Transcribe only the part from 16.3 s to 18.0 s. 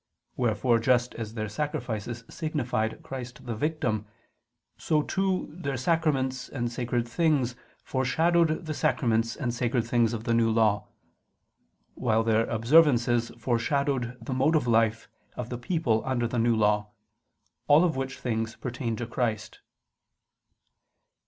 New Law: all of